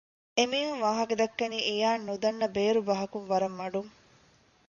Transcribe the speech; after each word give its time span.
އެމީހުން 0.37 0.81
ވާހަކަދައްކަނީ 0.85 1.57
އިޔާން 1.67 2.03
ނުދަންނަ 2.07 2.47
ބޭރު 2.55 2.81
ބަހަކުން 2.87 3.27
ވަރަށް 3.31 3.57
މަޑުން 3.59 3.91